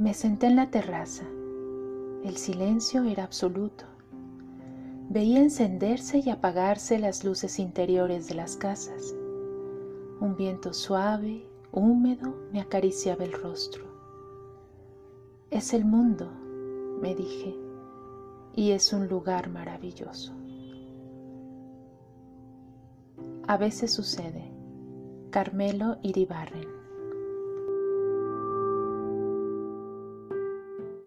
Me 0.00 0.14
senté 0.14 0.46
en 0.46 0.56
la 0.56 0.70
terraza. 0.70 1.26
El 2.24 2.38
silencio 2.38 3.04
era 3.04 3.22
absoluto. 3.22 3.84
Veía 5.10 5.42
encenderse 5.42 6.22
y 6.24 6.30
apagarse 6.30 6.98
las 6.98 7.22
luces 7.22 7.58
interiores 7.58 8.26
de 8.26 8.34
las 8.34 8.56
casas. 8.56 9.14
Un 10.18 10.36
viento 10.38 10.72
suave, 10.72 11.46
húmedo, 11.70 12.34
me 12.50 12.62
acariciaba 12.62 13.24
el 13.24 13.32
rostro. 13.34 13.84
Es 15.50 15.74
el 15.74 15.84
mundo, 15.84 16.32
me 17.02 17.14
dije, 17.14 17.54
y 18.54 18.70
es 18.70 18.94
un 18.94 19.06
lugar 19.06 19.50
maravilloso. 19.50 20.32
A 23.46 23.58
veces 23.58 23.92
sucede. 23.92 24.50
Carmelo 25.30 25.98
Iribarren 26.00 26.79